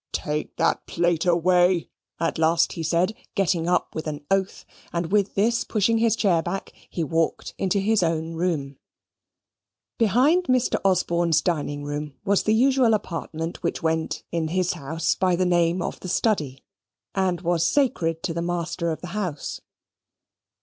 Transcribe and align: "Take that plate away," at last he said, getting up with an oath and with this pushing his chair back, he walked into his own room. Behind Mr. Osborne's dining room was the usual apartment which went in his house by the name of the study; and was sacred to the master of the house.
"Take 0.13 0.55
that 0.57 0.87
plate 0.87 1.27
away," 1.27 1.91
at 2.19 2.39
last 2.39 2.73
he 2.73 2.81
said, 2.81 3.13
getting 3.35 3.67
up 3.69 3.93
with 3.93 4.07
an 4.07 4.25
oath 4.31 4.65
and 4.91 5.11
with 5.11 5.35
this 5.35 5.63
pushing 5.63 5.99
his 5.99 6.15
chair 6.15 6.41
back, 6.41 6.73
he 6.89 7.03
walked 7.03 7.53
into 7.59 7.77
his 7.77 8.01
own 8.01 8.33
room. 8.33 8.77
Behind 9.99 10.45
Mr. 10.45 10.81
Osborne's 10.83 11.43
dining 11.43 11.83
room 11.83 12.15
was 12.25 12.41
the 12.41 12.55
usual 12.55 12.95
apartment 12.95 13.61
which 13.61 13.83
went 13.83 14.23
in 14.31 14.47
his 14.47 14.73
house 14.73 15.13
by 15.13 15.35
the 15.35 15.45
name 15.45 15.83
of 15.83 15.99
the 15.99 16.09
study; 16.09 16.63
and 17.13 17.41
was 17.41 17.63
sacred 17.63 18.23
to 18.23 18.33
the 18.33 18.41
master 18.41 18.89
of 18.91 19.01
the 19.01 19.09
house. 19.13 19.61